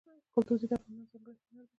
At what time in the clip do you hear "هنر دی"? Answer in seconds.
1.47-1.67